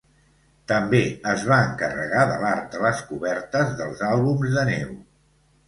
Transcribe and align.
També 0.71 1.01
es 1.33 1.43
va 1.51 1.57
encarregar 1.65 2.25
de 2.31 2.39
l'art 2.45 2.65
de 2.77 2.83
les 2.87 3.05
cobertes 3.13 3.79
dels 3.83 4.05
àlbums 4.11 4.59
de 4.59 4.69
Neu! 4.75 5.01